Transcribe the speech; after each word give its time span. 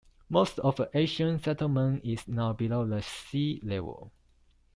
Most 0.31 0.57
of 0.57 0.77
the 0.77 0.89
ancient 0.95 1.43
settlement 1.43 2.03
is 2.03 2.27
now 2.27 2.53
below 2.53 2.87
the 2.87 3.03
sea 3.03 3.59
level. 3.61 4.11